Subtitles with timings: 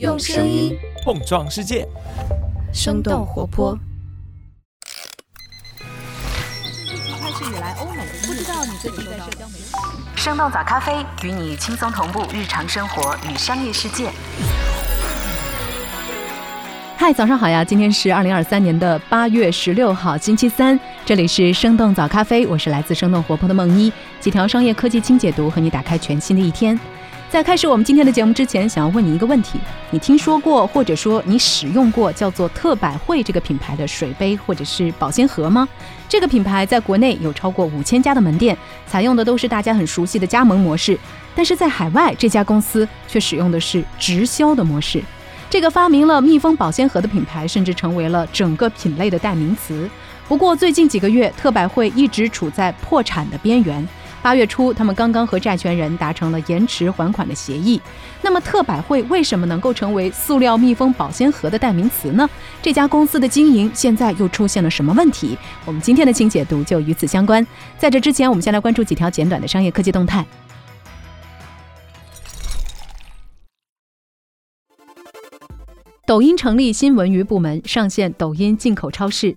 [0.00, 1.86] 用声音碰撞世界，
[2.72, 3.78] 生动活泼。
[7.20, 9.72] 开始以来，欧美不知道你最近在社交媒体。
[10.16, 14.10] 生动早咖啡与你轻松同步日常生活与商业世界。
[16.96, 17.64] 嗨，早上好呀！
[17.64, 20.78] 今天是二零二三年的八月十六号，星期三。
[21.06, 26.78] 这里是生动早咖啡，我是来自生动活泼的梦一，几条商业科技轻解读，和你打开全新的一天。
[27.30, 29.58] 在开始我们今天的节目之前，想要问你一个问题：
[29.90, 35.68] 你听说过或者说你使用过叫做特百惠这个品牌的水杯或者是保鲜盒吗？
[36.08, 38.56] 这个品牌在国内有超过五千家的门店，
[38.86, 40.96] 采用的都是大家很熟悉的加盟模式，
[41.34, 45.02] 但是在海外这家公司却使用的是直销的模式。
[45.50, 49.90] 这个发明了密封保鲜盒的品牌，甚至成为了整个品类的代名词。
[50.28, 53.86] 不过最近几个月，特百惠一直处在破产的边缘。
[54.24, 57.78] 八月初，他们刚刚和债权人达成了延迟还款的协议。
[58.22, 62.26] 那么，特百惠为什么能够成为塑料密封保鲜盒的代名词呢？
[62.62, 65.36] 这家公司的经营现在又出现了什么问题？
[65.66, 67.46] 我们今天的清解读就与此相关。
[67.76, 70.24] 在这之前，我们先来关注几条简短的商业科技动态。
[76.06, 79.36] 抖音成立新文娱部门，上线抖音进口超市。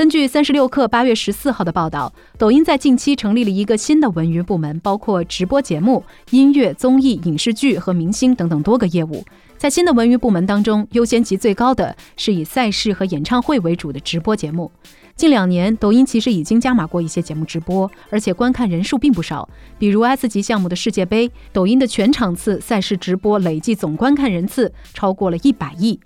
[0.00, 9.22] 根据三十六氪八月十四号的报道，抖音在近期成立了一个新的文娱部门，包括直播节目、音乐、综艺、影视剧和明星等等多个业务。
[9.58, 14.72] 在新的文娱部门当中，优先级最高的是以赛事和演唱会为主的直播节目。
[15.16, 19.46] 近两年，抖音其实已经加码过一些节目直播，而且观看人数并不少。
[19.78, 26.00] 比如 S 级项目的世界杯，抖音的全场次赛事直播累计总观看人次超过了一百亿。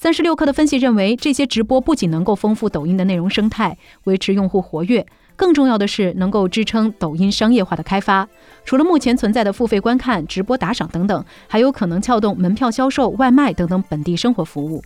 [0.00, 8.28] 三十六氪的分析认为，这些直播不仅能够丰富抖音的内容生态，维持用户活跃，更重要的是能够支撑抖音商业化的开发。
[8.64, 14.80] 除了目前存在的付费观看、直播打赏等等，还有可能撬动门票销售、外卖等等本地生活服务。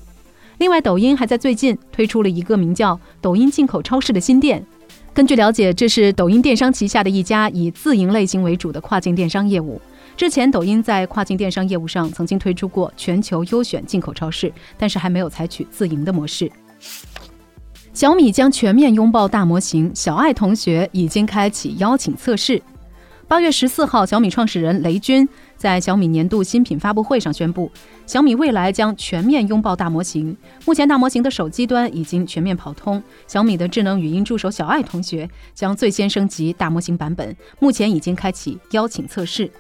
[0.57, 4.65] 另外，抖音还在最近推出了一个名叫“抖音进口超市”的新店。
[5.13, 9.79] 根据了解，这是抖音电商旗下的一家以自营类型为主的跨境电商业务。
[10.17, 16.51] 之前，抖音在跨境电商业务上曾经推出过全球优选进口超市，但是还没有采取自营的模式。
[17.93, 22.63] 小米将全面拥抱大模型，小爱同学已经开启邀请测试。
[23.29, 27.71] 八月十四号，小米创始人雷军在小米年度新品发布会上宣布，
[28.07, 30.37] 小米未来将全面拥抱大模型。
[30.67, 39.51] 目前，大模型的手机端已经全面跑通，小米的智能语音助手小爱同学将最先升级大模型版本，目前已经开启邀请测试。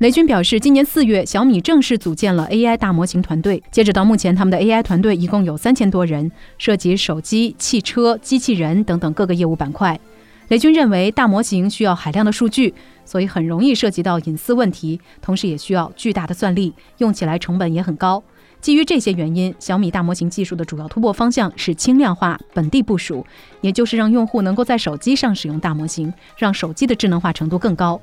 [0.00, 3.62] 雷军表示，今年四月，小米正式组建了 AI 大模型团队。
[3.70, 10.00] 截止到目前，他们的 AI 团队一共有三千多人，涉及手机、汽车、机器人等等各个业务板块。
[10.48, 12.72] 雷军认为，大模型需要海量的数据，
[13.04, 18.22] 所以很容易涉及到隐私问题，同时也需要巨大的算力，用起来成本也很高。
[18.62, 23.26] 基于这些原因，小米大模型技术的主要突破方向是轻量化、本地部署，
[23.60, 28.00] 也就是让用户能够在手机上使用大模型，让手机的智能化程度更高。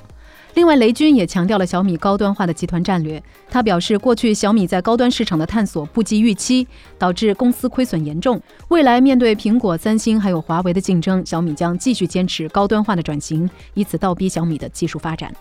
[0.57, 3.22] 另外，雷军也强调了小米高端化的集团战略。
[3.47, 8.41] 他表示，过去小米在高端市场的探索不及预期，导致公司亏损严重。
[8.69, 15.31] 未来面对苹果、三星还有华为的竞争，小米将继续坚持高端化的转型，以此倒逼小米的技术发展。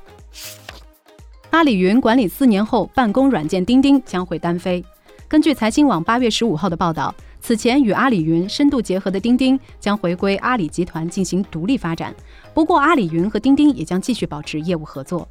[1.48, 4.84] 阿里云管理四年后，办公软件钉钉将会单飞。
[5.26, 7.14] 根据财新网八月十五号的报道。
[7.46, 12.12] 此前与阿里云深度结合的钉钉将回归阿里集团进行独立发展，
[12.52, 15.28] 不过阿里云和钉钉也将继续保持业务合作。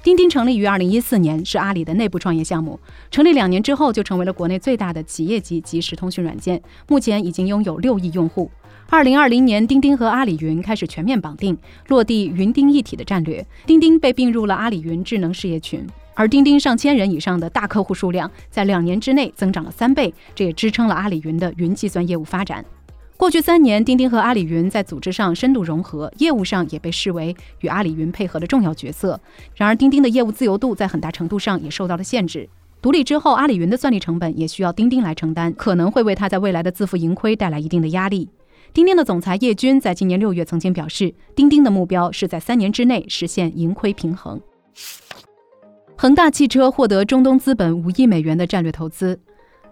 [0.00, 2.78] 钉钉成立于二零一四年，是阿里的内部创业项目。
[3.10, 8.48] 成立两年之后，就成为了国内最大的企业级即时通讯软件，目前已经拥有六亿用户。
[8.88, 15.84] 二零二零年，钉钉和阿里云开始全面绑定，落地云钉一体的战略，钉钉被并入了阿里云智能事业群。
[16.16, 22.64] 而钉钉上千人以上的大客户数量在两年之内增长了三倍，这也支撑了阿里云的云计算业务发展。
[23.18, 29.20] 过去三年，钉钉和阿里云在组织上深度融合，业务上也被视为与阿里云配合的重要角色。
[29.54, 32.48] 然而，钉钉的业务自由度在很大程度上也受到了限制。
[32.82, 38.28] 独立之后，阿里云的算力成本也需要钉钉来承担，可能会为它在未来的自负盈亏带来一定的压力。
[38.74, 44.40] 钉钉的总裁叶军在今年六月曾经表示，钉钉的目标是在三年之内实现盈亏平衡。
[45.98, 49.18] 恒大汽车获得中东资本五亿美元的战略投资。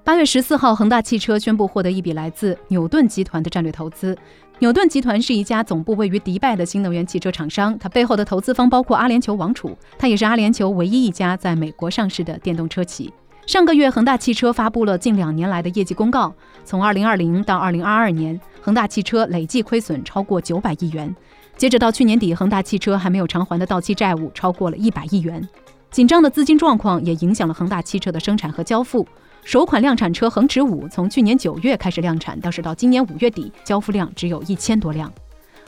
[0.03, 4.17] 八月十四号，恒大汽车宣布获得一笔来自纽顿集团的战略投资。
[4.59, 13.13] 纽顿集团是一家总部位于迪拜的新能源汽车厂商，它背后的投资方包括阿联酋王储，它也是阿联酋唯一一家在美国上市的电动车企。
[13.47, 16.35] 上个月，恒大汽车发布了近两年来的业绩公告，
[16.65, 21.15] 从二零二零到二零二二年，恒大汽车累计亏损超过九百亿元。
[21.59, 25.47] 截止到去年底，恒大汽车还没有偿还的到期债务超过了一百亿元。
[25.95, 29.07] 紧张的资金状况也影响了恒大汽车的生产和交付。
[29.45, 35.09] 首款量产车恒驰五从去年九月开始量产，但是到今年五月底，交付量只有一千多辆。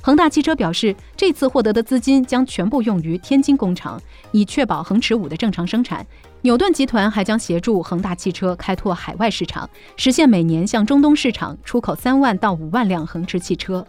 [0.02, 4.02] 恒大汽车表示，这次获得的资金将全部用于天津工厂，
[4.32, 6.04] 以确保恒驰五的正常生产。
[6.40, 13.86] 纽顿集团还将协助恒大汽车开拓海外市场，实现每年向中东市场出口三万到五万辆恒驰汽车。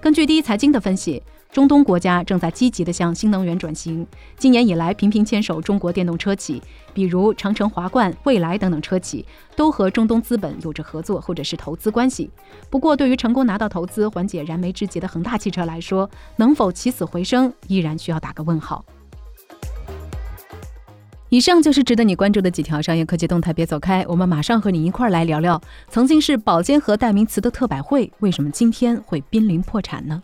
[0.00, 1.20] 根据第一财经的分析。
[1.52, 4.06] 中东国家正在积极地向新能源转型。
[4.36, 6.62] 今年以来，频频牵手中国电动车企，
[6.94, 9.26] 比如长城、华冠、蔚来等等车企，
[9.56, 12.30] 都和中东资本有着合作或者是投资关系。
[12.70, 18.84] 不过，对于成功拿到投资、缓解燃眉之急的恒大汽车来说，能否起死回生，依然需要打个问号。
[21.30, 30.22] 以上就是值得你关注的几条商业科技动态，别走开，我们马上和你一块儿来聊聊，曾经是保监和代名词的特百惠，为什么今天会濒临破产呢？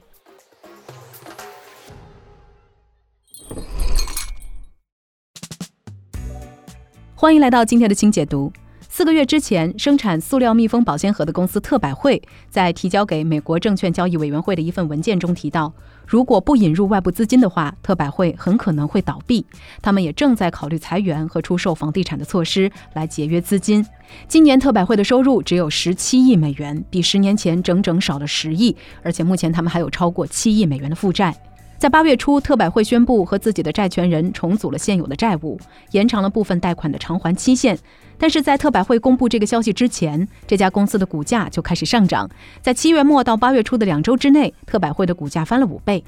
[7.19, 8.53] 欢迎来到今天的清解读。
[8.91, 12.21] 四个月之前，生产塑料密封保鲜盒的公司特百惠
[12.51, 15.73] 在提交给美国证券交易委员会的一份文件中提到，
[16.07, 19.47] 如果不引入外部资金的话，特百惠很可能会倒闭。
[19.81, 23.83] 他们也正在考虑裁员和出售房地产的措施来节约资金。
[24.29, 31.35] 今年特百惠的收入只有十七亿美元，比十年前整整少了十亿，而且目前他们还有超过七亿美元的负债。
[31.78, 37.78] 在八月初，特百惠宣布和自己的债权人重组了现有的债务，延长了部分贷款的偿还期限。
[38.19, 42.28] 但是在特百惠公布这个消息之前，这家公司的股价就开始上涨。
[42.62, 46.02] 在七月末到八月初的两周之内，特百惠的股价翻了五倍。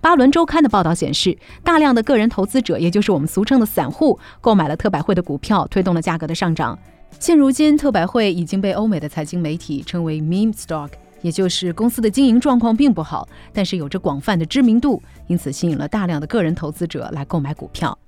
[0.00, 6.76] 巴伦周刊的报道显示，大量的个人投资者，也就是我们俗称的散户，购买了特百惠的股票，推动了价格的上涨。
[7.20, 10.88] 现如今，特百惠已经被欧美的财经媒体称为 “meme stock”。
[11.26, 17.98] 也就是公司的经营状况并不好，但是有着广泛的知名度，因此吸引了大量的个人投资者来购买股票。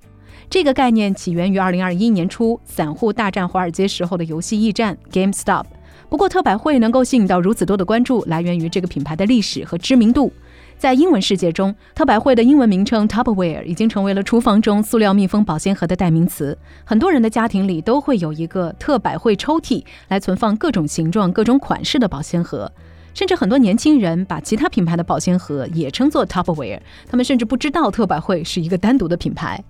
[0.49, 5.65] 这个概念起源于2021年初散户大战华尔街时候的游戏驿站 GameStop。
[6.09, 10.33] 不过，特百惠能够吸引到如此多的关注，来源于这个品牌的历史和知名度。
[10.79, 16.57] 在英文世界中，特百惠的英文名称 Tupperware 已经成为了厨房中塑料密封保鲜盒的代名词。
[16.85, 22.73] 很多人的家庭里都会有一个特百惠抽屉，来存放各种形状、各种款式的保鲜盒。
[23.19, 26.81] 甚至很多年轻人把其他品牌的保鲜盒也称作 Tupperware，
[27.11, 29.61] 他们甚至不知道特百惠是一个单独的品牌。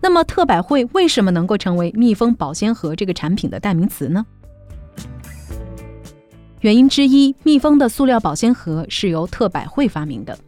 [0.00, 4.24] 那么，特百惠为什么能够成为密封保鲜盒这个产品的代名词呢？
[6.60, 10.38] 原因之一，密封的塑料保鲜盒是由特百惠发明的。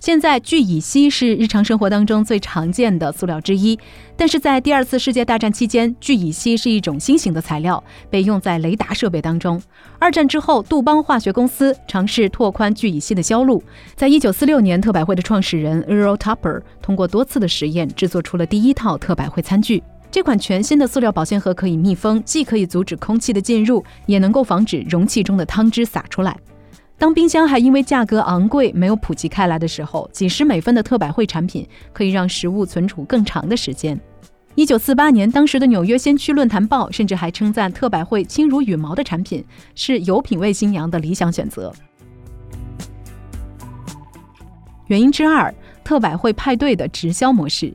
[0.00, 3.76] 现在聚乙烯是日常生活当中最常见的塑料之一，
[4.16, 9.60] 但是在第二次世界大战期间，聚乙烯是一种新型的材料，被用在雷达设备当中。
[9.98, 13.62] 二战之后，杜邦化学公司尝试拓宽聚乙烯的销路。
[13.96, 19.82] 在一九四六年，特百惠的创始人 Earl Tupper 通过多次的实验，制作出了第一套特百惠餐具。
[20.10, 26.34] 这款全新的塑料保鲜盒可以密封，既可以阻止空气的进入，也能够防止容器中的汤汁洒出来。
[26.98, 33.98] 当冰箱还因为价格昂贵没有普及开来的时候，几十美分的特百惠产品可以让食物存储更长的时间。
[34.56, 39.44] 一九四八年，当时的纽约先驱论坛报甚至还称赞特百惠轻如羽毛的产品
[39.76, 41.72] 是有品味新娘的理想选择。
[44.88, 45.54] 原因之二，
[45.84, 47.72] 特百惠派对的直销模式。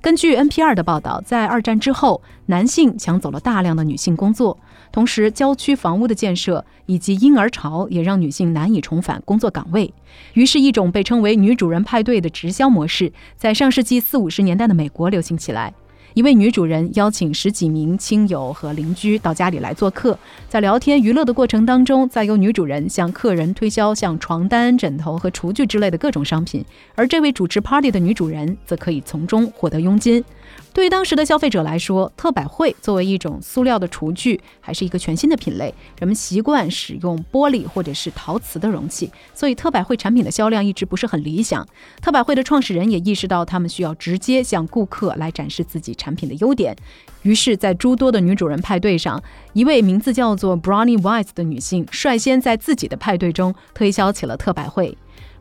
[0.00, 4.56] 根据 NPR 的报道，在二战之后，男性抢走了大量的女性工作，
[4.92, 9.92] 同时郊区房屋的建设以及婴儿潮也让女性难以重返工作岗位。
[10.34, 15.74] 于是，一种被称为“女主人派对”的直销模式，在上世纪四五十年代的美国流行起来。
[16.14, 30.24] 一位女主人邀请十几名亲友和邻居到家里来做客，在聊天娱乐的过程当中，再由女主人向客人推销像床单、枕头和厨具之类的各种商品，而这位主持 party 的女主人则可以从中获得佣金。
[30.72, 35.74] 对于当时的消费者来说，特百惠作为一种塑料的厨具，还是一个全新的品类。
[35.98, 41.66] 人们习惯使用玻璃或者是陶瓷的容器，所以特百惠产品的销量一直不是很理想。
[42.00, 46.76] 特百惠的创始人也意识到，他们需要直接向顾客来展示自己产品的优点。
[47.22, 49.20] 于是，在诸多的女主人派对上，
[49.52, 54.96] 一位名字叫做 Brownie Wise 的女性率先在自己的派对中推销起了特百惠。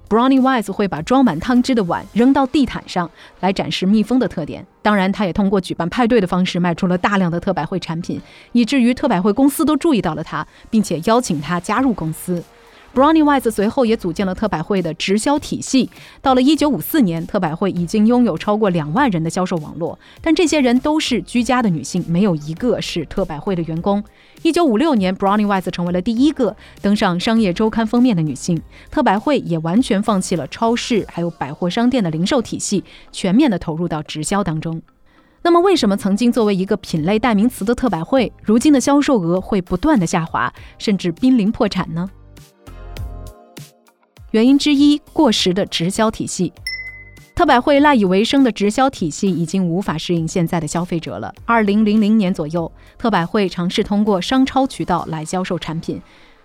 [0.10, 3.10] Brownie Wise 会把装满汤汁的碗扔到地毯上
[3.42, 4.66] 来展示蜜蜂的特点。
[4.82, 8.22] 当然，他也通过举办派对的方式卖出了大量的特百惠产品，
[8.54, 12.42] 以至于特百惠公司都注意到了他，并且邀请他加入公司。
[12.98, 15.88] Brownie Wise 随后也组建了特百惠的直销体系。
[16.20, 24.04] 到了1954年，特百惠已经拥有超过两万人的销售网络，但这些人都是居家的女性，没有一个是特百惠的员工。
[24.42, 28.60] 1956年，Brownie Wise 成为了第一个登上商业周刊封面的女性。
[28.90, 34.82] 特百惠也完全放弃了超市还有百货商店的零售体系，全面的投入到直销当中。
[35.44, 42.10] 那么，为什么曾经作为一个品类代名词的特百惠，如今的销售额会不断的下滑，甚至濒临破产呢？
[44.38, 46.54] 原因之一，过时的直销体系。
[47.34, 51.34] 特百惠赖以为生的直销体系已经无法适应现在的消费者了。
[51.44, 56.00] 二零零零年左右，特百惠尝试通过商超渠道来销售产品。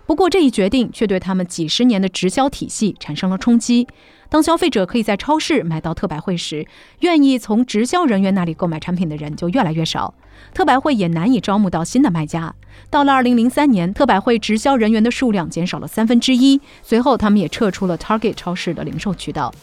[0.05, 3.87] 不过，这一决定却对他们几十年的直销体系产生了冲击。
[4.29, 6.65] 当消费者可以在超市买到特百惠时，
[6.99, 10.13] 愿意从直销人员那里购买产品的人就越来越少，
[10.53, 12.53] 特百惠也难以招募到新的卖家。
[12.89, 19.53] 到了2003年，特百惠直销人员的数量减少了三分之一，随后他们也撤出了 Target 超市的零售渠道。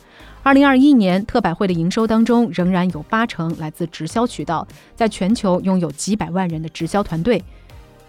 [0.44, 7.42] 2021年，特百惠的营收当中仍然有八成来自直销渠道，在全球拥有几百万人的直销团队。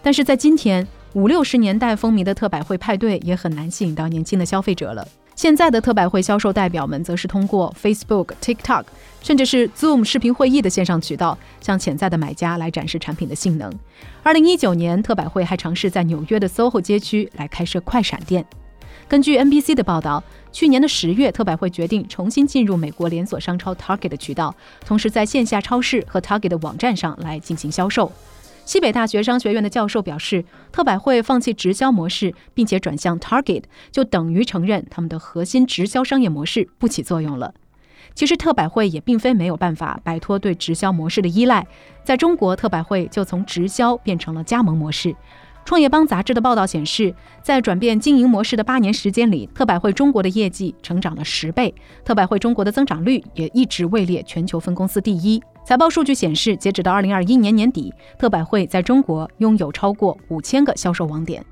[0.00, 5.06] 但是在今天，五六十年代风靡的特百惠派对也很难吸引到年轻的消费者了。
[5.34, 8.84] 现在的特百惠销售代表们则是通过 Facebook、TikTok，
[9.22, 13.70] 甚至是 Zoom 视频会议的线上渠道，向潜在的买家来展示产品的性能。
[14.22, 18.44] 二零一九年，特百惠还尝试在纽约的 SOHO 街区来开设快闪店。
[19.06, 24.54] 根据 NBC 的报道，去年的十月，特百惠决定重新进入美国连锁商超 Target 的渠道，
[24.86, 28.10] 同时在线下超市和 Target 的网站上来进行销售。
[28.64, 37.54] 西北大学商学院的教授表示，特百惠放弃直销模式，并且转向 Target，就等于承认他们的核心直销商业模式不起作用了。
[38.14, 41.66] 其实，特百惠也并非没有办法摆脱对直销模式的依赖。
[42.04, 45.16] 在中国，特百惠就从直销变成了加盟模式。
[45.64, 55.42] 创业邦杂志的报道显示，在转变经营模式的八年时间里，特百惠中国的业绩成长了十倍，特百惠中国的增长率也一直位列全球分公司第一。
[55.64, 61.44] 财报数据显示，截止到二零二一年年底，特百惠在中国拥有超过五千个销售网点。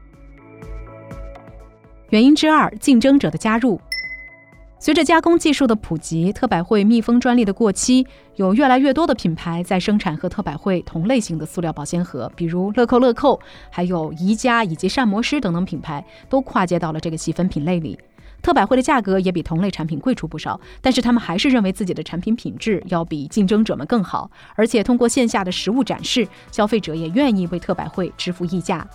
[2.10, 3.80] 原因之二，竞争者的加入。
[4.82, 8.06] 随着加工技术的普及，特百惠密封专利的过期，
[8.36, 17.98] 有越来越多的品牌在生产和特百惠同类型的塑料保鲜盒，比如乐扣乐扣，还有宜家以及膳魔师等等品牌，都跨界到了这个细分品类里。
[18.40, 28.88] 特百惠的价格也比同类产品贵出不少，但是他们还是认为自己的产品品质要比竞争者们更好，而且通过线下的实物展示，消费者也愿意为特百惠支付溢价。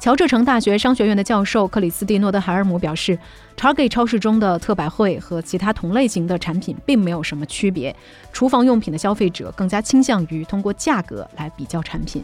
[0.00, 3.18] 乔治城大学商学院的教授克里斯蒂诺德海尔姆表示
[3.56, 7.94] ，Target 超市中的特百惠和其他同类型的产品并没有什么区别。
[8.30, 12.22] 厨房用品的消费者更加倾向于通过价格来比较产品。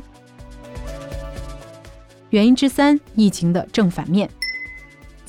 [2.29, 4.29] 原因之三，疫情的正反面。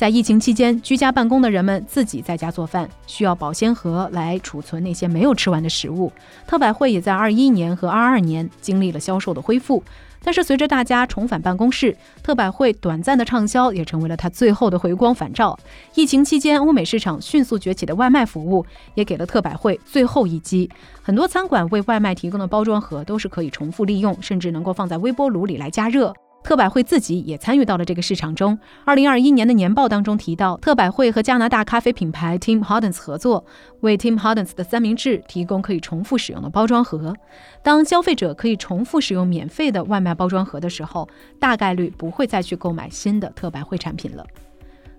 [0.02, 6.12] 在疫情期间，居家办公的人们自己在家做饭，需要保鲜盒来储存那些没有吃完的食物。
[6.48, 9.84] 特百惠也在二一年和二二年经历了销售的恢复，
[10.24, 15.56] 但是随着大家重返办公室，特百惠短暂的畅销也成为了它最后的回光返照。
[15.94, 18.66] 疫情期间，欧美市场迅速崛起的外卖服务
[18.96, 20.68] 也给了特百惠最后一击。
[21.04, 26.12] 很多餐馆为外卖提供的包装盒都是可以重复利用，甚至能够放在微波炉里来加热。
[26.44, 28.58] 特百惠自己也参与到了这个市场中。
[28.84, 33.46] 二零二一年的年报当中提到，特百惠和加拿大咖啡品牌 Tim Hortons 合作，
[33.82, 37.16] 为 Tim Hortons 的三明治提供可以重复使用的包装盒。
[37.62, 41.08] 当消费者可以重复使用免费的外卖包装盒的时候，
[41.40, 44.26] 大概率不会再去购买新的特百惠产品了。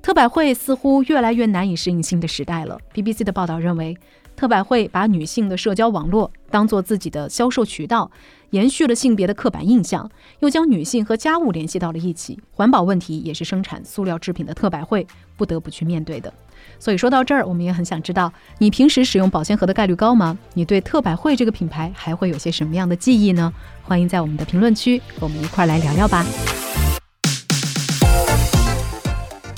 [0.01, 2.79] 特百惠似乎越来越难以适应新的时代了。
[2.95, 3.97] BBC 的报道认为。
[4.35, 8.11] 特百惠把女性的社交网络当做自己的销售渠道，
[8.53, 12.39] 延续了性别的刻板印象，又将女性和家务联系到了一起。
[12.51, 15.07] 环保问题也是生产塑料制品的特百惠
[15.39, 16.33] 不得不去面对的。
[16.79, 20.37] 所以说到这儿，我们也很想知道，你平时使用保鲜盒的概率高吗？
[20.53, 23.51] 你对特百惠这个品牌还会有些什么样的记忆呢？
[23.83, 26.23] 欢迎在我们的评论区和我们一块儿来聊聊吧。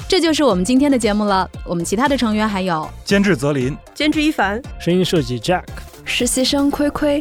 [0.06, 1.50] 这就是我们今天的节目了。
[1.66, 5.64] 我们其他的成员还有监制泽林、监制一凡、声音设计 Jack、
[6.04, 7.20] 实习生亏亏。